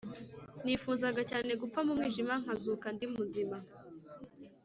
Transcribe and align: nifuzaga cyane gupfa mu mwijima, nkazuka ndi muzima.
nifuzaga 0.63 1.21
cyane 1.31 1.51
gupfa 1.61 1.79
mu 1.85 1.93
mwijima, 1.97 2.33
nkazuka 2.43 2.87
ndi 2.95 3.05
muzima. 3.13 3.57